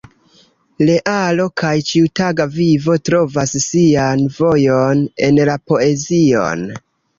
[0.89, 6.69] Realo kaj ĉiutaga vivo trovas sian vojon en la poezion.